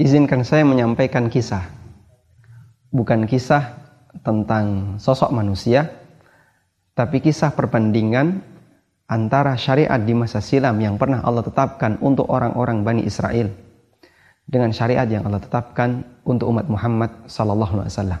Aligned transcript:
izinkan 0.00 0.40
saya 0.48 0.64
menyampaikan 0.64 1.28
kisah. 1.28 1.68
Bukan 2.88 3.28
kisah 3.28 3.76
tentang 4.24 4.96
sosok 4.96 5.28
manusia, 5.30 5.92
tapi 6.96 7.20
kisah 7.20 7.52
perbandingan 7.52 8.40
antara 9.06 9.54
syariat 9.60 10.00
di 10.00 10.16
masa 10.16 10.40
silam 10.40 10.80
yang 10.80 10.96
pernah 10.96 11.20
Allah 11.20 11.44
tetapkan 11.44 12.00
untuk 12.00 12.26
orang-orang 12.32 12.82
Bani 12.82 13.02
Israel 13.04 13.52
dengan 14.48 14.74
syariat 14.74 15.06
yang 15.06 15.22
Allah 15.28 15.38
tetapkan 15.38 16.02
untuk 16.26 16.50
umat 16.50 16.66
Muhammad 16.66 17.30
sallallahu 17.30 17.84
alaihi 17.84 17.92
wasallam. 17.94 18.20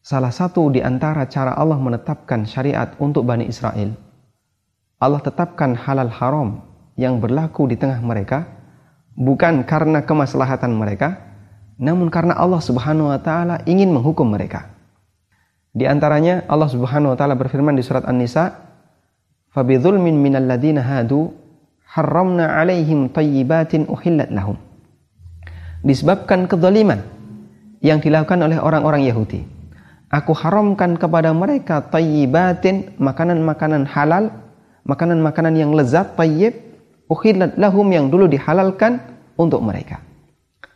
Salah 0.00 0.32
satu 0.32 0.70
di 0.70 0.80
antara 0.80 1.26
cara 1.26 1.58
Allah 1.58 1.76
menetapkan 1.76 2.46
syariat 2.48 2.94
untuk 3.02 3.26
Bani 3.26 3.44
Israel, 3.44 3.92
Allah 4.96 5.20
tetapkan 5.20 5.76
halal 5.76 6.08
haram 6.08 6.64
yang 6.96 7.20
berlaku 7.20 7.68
di 7.68 7.76
tengah 7.76 8.00
mereka 8.00 8.55
bukan 9.16 9.64
karena 9.64 10.04
kemaslahatan 10.04 10.76
mereka, 10.76 11.18
namun 11.80 12.12
karena 12.12 12.36
Allah 12.36 12.60
Subhanahu 12.60 13.10
wa 13.10 13.18
taala 13.18 13.64
ingin 13.64 13.90
menghukum 13.90 14.28
mereka. 14.28 14.70
Di 15.72 15.88
antaranya 15.88 16.44
Allah 16.46 16.68
Subhanahu 16.68 17.12
wa 17.12 17.16
taala 17.18 17.34
berfirman 17.34 17.74
di 17.74 17.82
surat 17.82 18.04
An-Nisa, 18.04 18.52
"Fabidzulmin 19.50 20.14
minal 20.20 20.46
hadu 20.80 21.32
'alaihim 21.96 23.08
thayyibatin 23.10 23.88
uhillat 23.88 24.28
lahum." 24.28 24.56
disebabkan 25.86 26.50
kezaliman 26.50 27.06
yang 27.78 28.02
dilakukan 28.02 28.42
oleh 28.42 28.58
orang-orang 28.58 29.06
Yahudi. 29.06 29.46
Aku 30.10 30.34
haramkan 30.34 30.98
kepada 30.98 31.30
mereka 31.30 31.82
tayyibatin, 31.86 32.98
makanan-makanan 32.98 33.86
halal, 33.86 34.34
makanan-makanan 34.82 35.54
yang 35.54 35.70
lezat, 35.70 36.18
tayyib, 36.18 36.54
uhillat 37.10 37.58
lahum 37.58 37.86
yang 37.90 38.10
dulu 38.10 38.30
dihalalkan 38.30 39.00
untuk 39.38 39.62
mereka. 39.62 40.02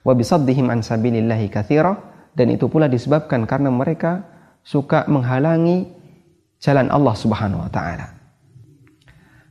Wa 0.03 0.17
bisaddihim 0.17 0.71
an 0.71 0.81
sabilillahi 0.81 1.47
kathira, 1.53 1.97
dan 2.33 2.49
itu 2.51 2.71
pula 2.71 2.87
disebabkan 2.87 3.45
karena 3.45 3.69
mereka 3.69 4.25
suka 4.65 5.05
menghalangi 5.11 5.91
jalan 6.63 6.89
Allah 6.89 7.15
Subhanahu 7.17 7.67
wa 7.67 7.71
taala. 7.73 8.17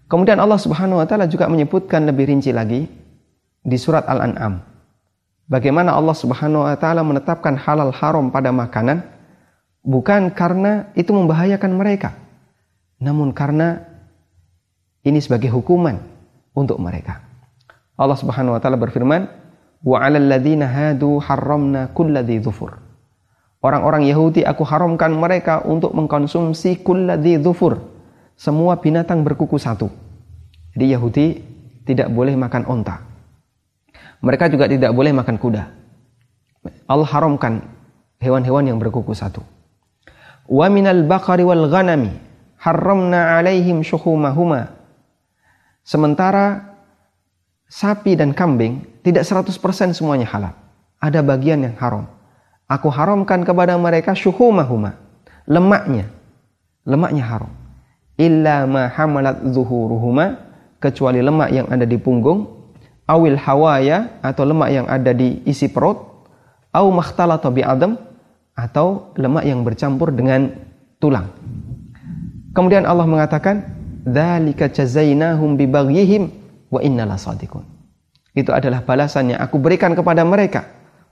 Kemudian 0.10 0.42
Allah 0.42 0.58
Subhanahu 0.58 1.02
wa 1.02 1.06
taala 1.06 1.30
juga 1.30 1.46
menyebutkan 1.46 2.06
lebih 2.08 2.34
rinci 2.34 2.50
lagi 2.50 2.90
di 3.62 3.78
surat 3.78 4.10
Al-An'am 4.10 4.70
Bagaimana 5.50 5.98
Allah 5.98 6.14
Subhanahu 6.14 6.62
wa 6.62 6.78
taala 6.78 7.02
menetapkan 7.02 7.58
halal 7.58 7.90
haram 7.90 8.30
pada 8.30 8.54
makanan 8.54 9.02
bukan 9.82 10.30
karena 10.30 10.94
itu 10.94 11.10
membahayakan 11.10 11.74
mereka, 11.74 12.14
namun 13.02 13.34
karena 13.34 13.82
ini 15.02 15.18
sebagai 15.18 15.50
hukuman 15.50 15.98
untuk 16.56 16.78
mereka. 16.82 17.22
Allah 18.00 18.16
Subhanahu 18.16 18.56
wa 18.56 18.62
taala 18.64 18.80
berfirman, 18.80 19.28
"Wa 19.84 20.04
'alal 20.06 20.28
ladzina 20.28 20.70
hadu 20.70 21.20
harramna 21.20 21.92
kulladzi 21.92 22.40
dzufur." 22.40 22.80
Orang-orang 23.60 24.08
Yahudi 24.08 24.48
aku 24.48 24.64
haramkan 24.64 25.12
mereka 25.12 25.68
untuk 25.68 25.92
mengkonsumsi 25.92 26.80
kulladzi 26.80 27.44
dzufur, 27.44 27.76
semua 28.40 28.80
binatang 28.80 29.20
berkuku 29.28 29.60
satu. 29.60 29.92
Jadi 30.72 30.96
Yahudi 30.96 31.26
tidak 31.84 32.08
boleh 32.08 32.40
makan 32.40 32.64
onta. 32.72 33.04
Mereka 34.24 34.48
juga 34.48 34.72
tidak 34.72 34.96
boleh 34.96 35.12
makan 35.12 35.36
kuda. 35.36 35.64
Allah 36.88 37.10
haramkan 37.12 37.68
hewan-hewan 38.24 38.64
yang 38.64 38.80
berkuku 38.80 39.12
satu. 39.12 39.44
Wa 40.48 40.72
minal 40.72 41.04
baqari 41.04 41.44
wal 41.44 41.68
ghanami 41.68 42.16
haramna 42.60 43.40
alaihim 43.40 43.84
syuhumahuma. 43.84 44.79
Sementara 45.90 46.78
sapi 47.66 48.14
dan 48.14 48.38
kambing 48.38 48.86
tidak 49.02 49.26
100% 49.26 49.50
semuanya 49.98 50.30
halal. 50.30 50.54
Ada 51.02 51.26
bagian 51.26 51.66
yang 51.66 51.74
haram. 51.82 52.06
Aku 52.70 52.94
haramkan 52.94 53.42
kepada 53.42 53.74
mereka 53.82 54.14
syuhumahuma. 54.14 54.94
Lemaknya. 55.50 56.14
Lemaknya 56.86 57.26
haram. 57.26 57.50
Illa 58.22 58.70
ma 58.70 58.86
hamalat 58.86 59.42
zuhuruhuma. 59.50 60.46
Kecuali 60.78 61.26
lemak 61.26 61.50
yang 61.50 61.68
ada 61.74 61.90
di 61.90 61.98
punggung 61.98 62.60
awil 63.10 63.34
hawaya 63.42 64.22
atau 64.22 64.46
lemak 64.46 64.70
yang 64.70 64.86
ada 64.86 65.10
di 65.10 65.42
isi 65.50 65.66
perut, 65.66 65.98
au 66.70 66.94
makhtalata 66.94 67.50
bi 67.50 67.66
adam 67.66 67.98
atau 68.54 69.10
lemak 69.18 69.50
yang 69.50 69.66
bercampur 69.66 70.14
dengan 70.14 70.54
tulang. 71.02 71.34
Kemudian 72.54 72.86
Allah 72.86 73.10
mengatakan, 73.10 73.79
"Dzalika 74.04 74.72
jazainahum 74.72 75.60
bi 75.60 75.66
baghyihim 75.68 76.24
wa 76.72 76.80
innala 76.80 77.20
sadiqun." 77.20 77.64
Itu 78.34 78.54
adalah 78.56 78.86
balasan 78.86 79.36
yang 79.36 79.40
aku 79.42 79.60
berikan 79.60 79.98
kepada 79.98 80.24
mereka, 80.24 80.70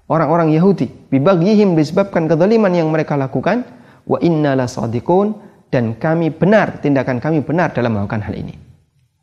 orang-orang 0.07 0.53
Yahudi, 0.53 0.87
bi 1.11 1.17
baghyihim 1.19 1.75
disebabkan 1.75 2.29
kezaliman 2.29 2.71
yang 2.71 2.87
mereka 2.87 3.19
lakukan, 3.19 3.65
wa 4.07 4.17
innala 4.23 4.69
sadiqun 4.69 5.35
dan 5.67 5.99
kami 5.99 6.31
benar, 6.31 6.79
tindakan 6.79 7.19
kami 7.19 7.43
benar 7.43 7.75
dalam 7.75 7.97
melakukan 7.97 8.23
hal 8.23 8.35
ini. 8.37 8.55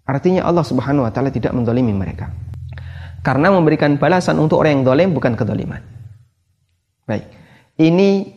Artinya 0.04 0.44
Allah 0.44 0.64
Subhanahu 0.64 1.08
wa 1.08 1.12
taala 1.12 1.32
tidak 1.32 1.56
mendolimi 1.56 1.96
mereka. 1.96 2.28
Karena 3.24 3.48
memberikan 3.48 3.96
balasan 3.96 4.36
untuk 4.36 4.60
orang 4.60 4.80
yang 4.80 4.84
dolim 4.84 5.16
bukan 5.16 5.32
kedoliman. 5.32 5.80
Baik. 7.08 7.24
Ini 7.80 8.28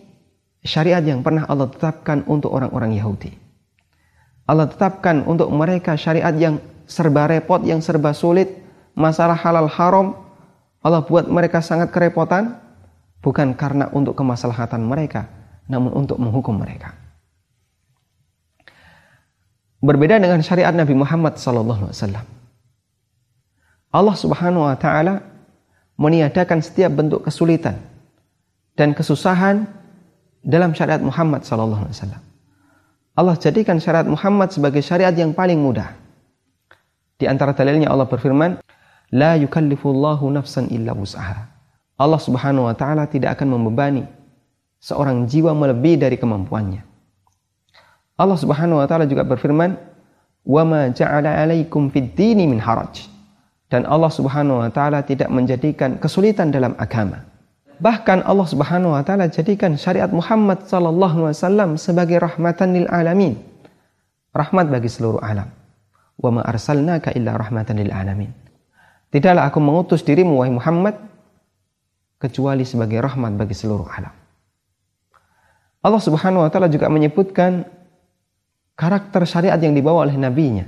syariat 0.64 1.04
yang 1.04 1.20
pernah 1.28 1.44
Allah 1.44 1.68
tetapkan 1.68 2.24
untuk 2.24 2.56
orang-orang 2.56 2.96
Yahudi. 2.96 3.47
Allah 4.48 4.72
tetapkan 4.72 5.28
untuk 5.28 5.52
mereka 5.52 6.00
syariat 6.00 6.32
yang 6.32 6.64
serba 6.88 7.28
repot, 7.28 7.60
yang 7.68 7.84
serba 7.84 8.16
sulit, 8.16 8.48
masalah 8.96 9.36
halal 9.36 9.68
haram. 9.68 10.16
Allah 10.80 11.04
buat 11.04 11.28
mereka 11.28 11.60
sangat 11.60 11.92
kerepotan, 11.92 12.56
bukan 13.20 13.52
karena 13.60 13.92
untuk 13.92 14.16
kemaslahatan 14.16 14.88
mereka, 14.88 15.28
namun 15.68 15.92
untuk 15.92 16.16
menghukum 16.16 16.56
mereka. 16.56 16.96
Berbeda 19.84 20.18
dengan 20.18 20.40
syariat 20.42 20.72
Nabi 20.72 20.96
Muhammad 20.96 21.36
sallallahu 21.38 21.92
alaihi 21.92 21.96
wasallam. 22.00 22.26
Allah 23.92 24.16
Subhanahu 24.16 24.64
wa 24.64 24.78
taala 24.80 25.22
meniadakan 26.00 26.64
setiap 26.64 26.96
bentuk 26.96 27.28
kesulitan 27.28 27.78
dan 28.80 28.96
kesusahan 28.96 29.68
dalam 30.40 30.72
syariat 30.72 31.04
Muhammad 31.04 31.44
sallallahu 31.44 31.84
alaihi 31.84 31.98
wasallam. 32.00 32.27
Allah 33.18 33.34
jadikan 33.34 33.82
syariat 33.82 34.06
Muhammad 34.06 34.54
sebagai 34.54 34.86
syariat 34.86 35.10
yang 35.12 35.34
paling 35.34 35.58
mudah. 35.58 35.98
Di 37.18 37.26
antara 37.26 37.58
dalilnya 37.58 37.90
Allah 37.90 38.06
berfirman, 38.06 38.62
"La 39.18 39.34
yukallifullahu 39.42 40.30
nafsan 40.30 40.70
illa 40.70 40.94
wus'aha." 40.94 41.50
Allah 41.98 42.22
Subhanahu 42.22 42.70
wa 42.70 42.76
taala 42.78 43.10
tidak 43.10 43.42
akan 43.42 43.58
membebani 43.58 44.06
seorang 44.78 45.26
jiwa 45.26 45.58
melebihi 45.58 45.98
dari 45.98 46.22
kemampuannya. 46.22 46.86
Allah 48.22 48.38
Subhanahu 48.38 48.78
wa 48.78 48.86
taala 48.86 49.10
juga 49.10 49.26
berfirman, 49.26 49.74
"Wa 50.46 50.62
ma 50.62 50.94
ja'ala 50.94 51.42
'alaikum 51.42 51.90
fid 51.90 52.14
dini 52.14 52.46
min 52.46 52.62
haraj." 52.62 53.18
dan 53.68 53.84
Allah 53.84 54.12
Subhanahu 54.12 54.64
wa 54.64 54.70
taala 54.72 55.04
tidak 55.04 55.28
menjadikan 55.28 56.00
kesulitan 56.00 56.52
dalam 56.52 56.74
agama. 56.80 57.28
Bahkan 57.78 58.26
Allah 58.26 58.48
Subhanahu 58.50 58.98
wa 58.98 59.06
taala 59.06 59.30
jadikan 59.30 59.78
syariat 59.78 60.10
Muhammad 60.10 60.66
sallallahu 60.66 61.30
alaihi 61.30 61.38
wasallam 61.38 61.70
sebagai 61.78 62.18
rahmatan 62.18 62.74
lil 62.74 62.90
alamin. 62.90 63.38
Rahmat 64.34 64.74
bagi 64.74 64.90
seluruh 64.90 65.22
alam. 65.22 65.50
Wa 66.18 66.30
ma 66.34 66.42
arsalnaka 66.42 67.14
illa 67.14 67.38
rahmatan 67.38 67.78
lil 67.78 67.94
alamin. 67.94 68.34
Tidaklah 69.14 69.46
aku 69.46 69.62
mengutus 69.62 70.02
dirimu 70.02 70.42
wahai 70.42 70.50
Muhammad 70.50 70.98
kecuali 72.18 72.66
sebagai 72.66 72.98
rahmat 72.98 73.38
bagi 73.38 73.54
seluruh 73.54 73.86
alam. 73.94 74.14
Allah 75.86 76.02
Subhanahu 76.02 76.44
wa 76.44 76.50
taala 76.50 76.74
juga 76.74 76.90
menyebutkan 76.90 77.62
karakter 78.74 79.22
syariat 79.30 79.62
yang 79.62 79.78
dibawa 79.78 80.10
oleh 80.10 80.18
nabinya. 80.18 80.66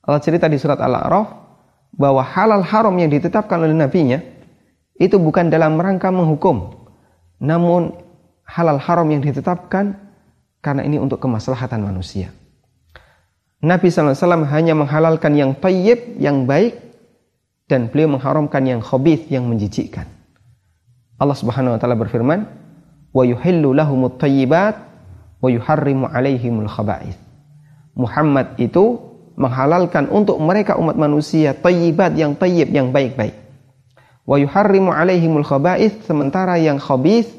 Allah 0.00 0.24
cerita 0.24 0.48
di 0.48 0.56
surat 0.56 0.80
Al-A'raf 0.80 1.28
bahwa 1.92 2.24
halal 2.24 2.64
haram 2.64 2.96
yang 2.96 3.12
ditetapkan 3.12 3.60
oleh 3.60 3.76
nabinya 3.76 4.39
itu 5.00 5.16
bukan 5.16 5.48
dalam 5.48 5.80
rangka 5.80 6.12
menghukum 6.12 6.76
namun 7.40 7.96
halal 8.44 8.76
haram 8.76 9.08
yang 9.08 9.24
ditetapkan 9.24 9.96
karena 10.60 10.84
ini 10.84 11.00
untuk 11.00 11.24
kemaslahatan 11.24 11.80
manusia. 11.80 12.28
Nabi 13.60 13.92
SAW 13.92 14.44
hanya 14.48 14.72
menghalalkan 14.72 15.36
yang 15.36 15.52
tayyib, 15.56 16.16
yang 16.20 16.44
baik 16.44 16.76
dan 17.68 17.88
beliau 17.88 18.16
mengharamkan 18.16 18.64
yang 18.64 18.80
khabith, 18.80 19.28
yang 19.32 19.48
menjijikkan. 19.48 20.08
Allah 21.20 21.36
Subhanahu 21.36 21.76
wa 21.76 21.80
taala 21.80 21.96
berfirman 21.96 22.48
wa 23.12 23.22
yuhillu 23.24 23.76
lahumut 23.76 24.16
tayyibat 24.16 24.80
wa 25.40 25.48
yuharrimu 25.48 26.08
alaihimul 26.08 26.68
Muhammad 27.96 28.56
itu 28.56 28.96
menghalalkan 29.36 30.08
untuk 30.08 30.40
mereka 30.40 30.76
umat 30.80 30.96
manusia 30.96 31.52
tayyibat 31.52 32.16
yang 32.16 32.32
tayyib 32.36 32.72
yang 32.72 32.92
baik-baik. 32.92 33.36
Wa 34.30 34.38
yuharrimu 34.38 34.94
alaihimul 34.94 35.42
khaba'ith 35.42 36.06
sementara 36.06 36.54
yang 36.62 36.78
khabith 36.78 37.34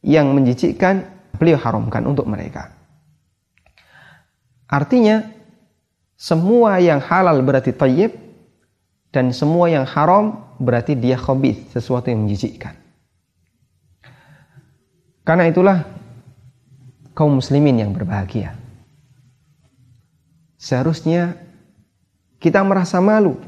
yang 0.00 0.32
menjijikkan 0.32 1.04
beliau 1.36 1.60
haramkan 1.60 2.00
untuk 2.08 2.24
mereka. 2.24 2.72
Artinya 4.64 5.28
semua 6.16 6.80
yang 6.80 7.04
halal 7.04 7.44
berarti 7.44 7.76
tayyib 7.76 8.24
Dan 9.14 9.30
semua 9.30 9.70
yang 9.70 9.86
haram 9.86 10.42
berarti 10.58 10.98
dia 10.98 11.14
khabith, 11.14 11.70
sesuatu 11.70 12.10
yang 12.10 12.26
menjijikkan. 12.26 12.74
Karena 15.22 15.46
itulah 15.46 15.86
kaum 17.14 17.38
muslimin 17.38 17.78
yang 17.78 17.94
berbahagia. 17.94 18.58
Seharusnya 20.58 21.38
kita 22.42 22.58
merasa 22.66 22.98
malu 22.98 23.38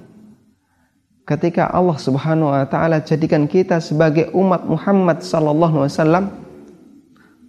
ketika 1.26 1.66
Allah 1.74 1.98
Subhanahu 1.98 2.54
wa 2.54 2.64
taala 2.70 3.02
jadikan 3.02 3.50
kita 3.50 3.82
sebagai 3.82 4.30
umat 4.30 4.62
Muhammad 4.62 5.26
sallallahu 5.26 5.82
alaihi 5.82 5.92
wasallam 5.92 6.24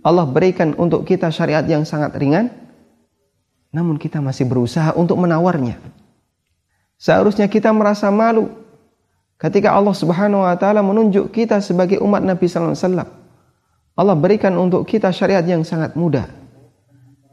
Allah 0.02 0.26
berikan 0.26 0.74
untuk 0.82 1.06
kita 1.06 1.30
syariat 1.30 1.62
yang 1.64 1.86
sangat 1.86 2.18
ringan 2.18 2.50
namun 3.70 4.02
kita 4.02 4.18
masih 4.18 4.50
berusaha 4.50 4.96
untuk 4.98 5.22
menawarnya. 5.22 5.78
Seharusnya 6.98 7.46
kita 7.46 7.70
merasa 7.70 8.10
malu 8.10 8.50
ketika 9.38 9.70
Allah 9.70 9.94
Subhanahu 9.94 10.42
wa 10.42 10.58
taala 10.58 10.82
menunjuk 10.82 11.30
kita 11.30 11.62
sebagai 11.62 12.02
umat 12.02 12.26
Nabi 12.26 12.50
sallallahu 12.50 12.74
alaihi 12.74 12.86
wasallam. 12.90 13.10
Allah 13.98 14.18
berikan 14.18 14.54
untuk 14.58 14.86
kita 14.90 15.14
syariat 15.14 15.46
yang 15.46 15.62
sangat 15.62 15.94
mudah. 15.94 16.26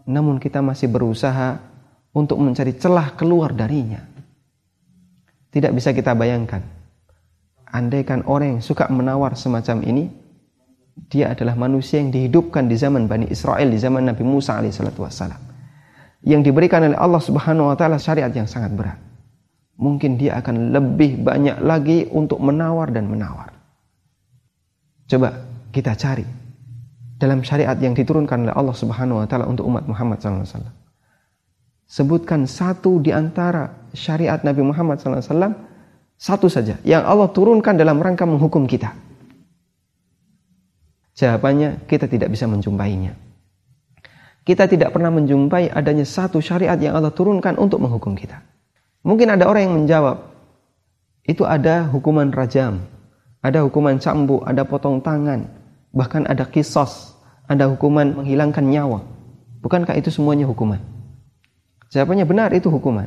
Namun 0.05 0.37
kita 0.37 0.61
masih 0.61 0.93
berusaha 0.93 1.61
untuk 2.13 2.37
mencari 2.37 2.77
celah 2.77 3.17
keluar 3.17 3.57
darinya. 3.57 4.14
Tidak 5.55 5.71
bisa 5.71 5.95
kita 5.95 6.19
bayangkan. 6.19 6.67
Andaikan 7.71 8.27
orang 8.27 8.59
yang 8.59 8.63
suka 8.63 8.91
menawar 8.91 9.39
semacam 9.39 9.87
ini, 9.87 10.11
dia 11.07 11.31
adalah 11.31 11.55
manusia 11.55 12.03
yang 12.03 12.11
dihidupkan 12.11 12.67
di 12.67 12.75
zaman 12.75 13.07
Bani 13.07 13.31
Israel, 13.31 13.71
di 13.71 13.79
zaman 13.79 14.11
Nabi 14.11 14.27
Musa 14.27 14.59
alaihissalatu 14.59 15.07
wassalam. 15.07 15.39
Yang 16.27 16.51
diberikan 16.51 16.83
oleh 16.83 16.99
Allah 16.99 17.23
subhanahu 17.23 17.71
wa 17.71 17.77
ta'ala 17.79 18.03
syariat 18.03 18.31
yang 18.35 18.51
sangat 18.51 18.75
berat 18.75 18.99
mungkin 19.79 20.15
dia 20.15 20.39
akan 20.39 20.71
lebih 20.71 21.23
banyak 21.23 21.59
lagi 21.63 22.07
untuk 22.11 22.39
menawar 22.39 22.95
dan 22.95 23.11
menawar. 23.11 23.51
Coba 25.11 25.35
kita 25.75 25.99
cari 25.99 26.25
dalam 27.19 27.43
syariat 27.43 27.75
yang 27.79 27.95
diturunkan 27.95 28.49
oleh 28.49 28.55
Allah 28.55 28.77
Subhanahu 28.77 29.23
wa 29.23 29.27
taala 29.27 29.47
untuk 29.51 29.67
umat 29.67 29.85
Muhammad 29.87 30.23
SAW. 30.23 30.84
Sebutkan 31.85 32.49
satu 32.49 32.99
di 32.99 33.13
antara 33.13 33.89
syariat 33.93 34.41
Nabi 34.41 34.65
Muhammad 34.65 34.99
SAW, 34.99 35.53
satu 36.17 36.49
saja 36.49 36.81
yang 36.83 37.05
Allah 37.05 37.29
turunkan 37.29 37.77
dalam 37.77 38.01
rangka 38.01 38.25
menghukum 38.25 38.65
kita. 38.65 38.97
Jawabannya 41.15 41.87
kita 41.87 42.11
tidak 42.11 42.33
bisa 42.33 42.49
menjumpainya. 42.51 43.15
Kita 44.45 44.69
tidak 44.69 44.93
pernah 44.93 45.09
menjumpai 45.09 45.73
adanya 45.73 46.05
satu 46.05 46.41
syariat 46.41 46.77
yang 46.77 46.97
Allah 46.97 47.15
turunkan 47.15 47.57
untuk 47.57 47.81
menghukum 47.81 48.13
kita. 48.13 48.45
Mungkin 49.05 49.33
ada 49.33 49.49
orang 49.49 49.63
yang 49.69 49.75
menjawab, 49.85 50.17
itu 51.25 51.49
ada 51.49 51.89
hukuman 51.89 52.29
rajam, 52.29 52.85
ada 53.41 53.65
hukuman 53.65 53.97
cambuk, 53.97 54.45
ada 54.45 54.65
potong 54.69 55.01
tangan, 55.01 55.49
bahkan 55.93 56.29
ada 56.29 56.45
kisos, 56.45 57.17
ada 57.49 57.69
hukuman 57.69 58.21
menghilangkan 58.21 58.65
nyawa. 58.65 59.01
Bukankah 59.65 59.97
itu 59.97 60.13
semuanya 60.13 60.45
hukuman? 60.45 60.94
Jawabannya 61.95 62.27
benar 62.27 62.51
itu 62.51 62.67
hukuman. 62.75 63.07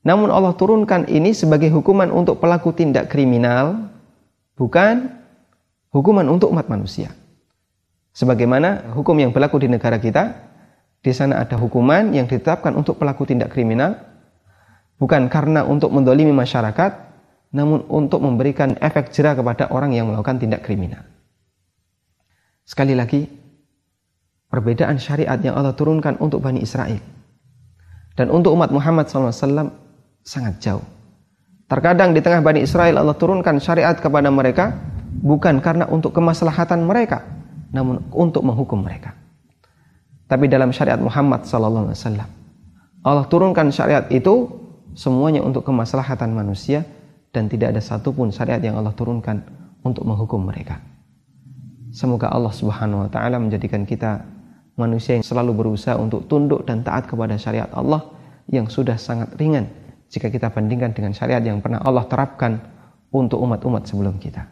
Namun 0.00 0.32
Allah 0.32 0.56
turunkan 0.56 1.04
ini 1.12 1.36
sebagai 1.36 1.68
hukuman 1.68 2.08
untuk 2.08 2.40
pelaku 2.40 2.72
tindak 2.72 3.12
kriminal, 3.12 3.92
bukan 4.56 5.12
hukuman 5.92 6.24
untuk 6.32 6.48
umat 6.56 6.72
manusia. 6.72 7.12
Sebagaimana 8.16 8.96
hukum 8.96 9.12
yang 9.20 9.28
berlaku 9.28 9.60
di 9.60 9.68
negara 9.68 10.00
kita, 10.00 10.32
di 11.04 11.12
sana 11.12 11.44
ada 11.44 11.60
hukuman 11.60 12.16
yang 12.16 12.24
ditetapkan 12.24 12.72
untuk 12.72 12.96
pelaku 12.96 13.28
tindak 13.28 13.52
kriminal, 13.52 14.00
Bukan 14.96 15.28
karena 15.28 15.60
untuk 15.60 15.92
mendolimi 15.92 16.32
masyarakat, 16.32 16.92
namun 17.52 17.84
untuk 17.92 18.24
memberikan 18.24 18.80
efek 18.80 19.12
jerah 19.12 19.36
kepada 19.36 19.68
orang 19.68 19.92
yang 19.92 20.08
melakukan 20.08 20.40
tindak 20.40 20.64
kriminal. 20.64 21.04
Sekali 22.64 22.96
lagi, 22.96 23.28
perbedaan 24.48 24.96
syariat 24.96 25.36
yang 25.36 25.52
Allah 25.52 25.76
turunkan 25.76 26.16
untuk 26.16 26.40
Bani 26.40 26.64
Israel 26.64 26.96
dan 28.16 28.32
untuk 28.32 28.56
umat 28.56 28.72
Muhammad 28.72 29.06
SAW 29.06 29.70
sangat 30.24 30.58
jauh. 30.58 30.82
Terkadang 31.68 32.16
di 32.16 32.24
tengah 32.24 32.40
Bani 32.40 32.64
Israel 32.64 32.98
Allah 32.98 33.14
turunkan 33.14 33.60
syariat 33.60 33.94
kepada 33.94 34.32
mereka 34.32 34.74
bukan 35.20 35.60
karena 35.60 35.84
untuk 35.86 36.16
kemaslahatan 36.16 36.82
mereka, 36.88 37.22
namun 37.70 38.00
untuk 38.10 38.42
menghukum 38.42 38.80
mereka. 38.80 39.14
Tapi 40.26 40.50
dalam 40.50 40.74
syariat 40.74 40.98
Muhammad 40.98 41.46
SAW, 41.46 41.94
Allah 43.06 43.26
turunkan 43.30 43.70
syariat 43.70 44.08
itu 44.10 44.50
semuanya 44.96 45.44
untuk 45.44 45.62
kemaslahatan 45.62 46.34
manusia 46.34 46.82
dan 47.30 47.46
tidak 47.46 47.76
ada 47.76 47.82
satupun 47.84 48.34
syariat 48.34 48.58
yang 48.58 48.80
Allah 48.80 48.96
turunkan 48.96 49.44
untuk 49.84 50.02
menghukum 50.02 50.42
mereka. 50.42 50.82
Semoga 51.94 52.32
Allah 52.32 52.50
Subhanahu 52.50 53.06
wa 53.06 53.10
taala 53.10 53.38
menjadikan 53.38 53.86
kita 53.86 54.35
manusia 54.76 55.16
yang 55.16 55.24
selalu 55.24 55.56
berusaha 55.56 55.96
untuk 55.96 56.28
tunduk 56.28 56.64
dan 56.68 56.84
taat 56.84 57.08
kepada 57.08 57.36
syariat 57.40 57.68
Allah 57.72 58.04
yang 58.52 58.68
sudah 58.68 59.00
sangat 59.00 59.32
ringan 59.40 59.66
jika 60.12 60.30
kita 60.30 60.52
bandingkan 60.52 60.94
dengan 60.94 61.10
syariat 61.16 61.42
yang 61.42 61.58
pernah 61.58 61.82
Allah 61.82 62.06
terapkan 62.06 62.60
untuk 63.10 63.42
umat-umat 63.42 63.88
sebelum 63.88 64.20
kita. 64.20 64.46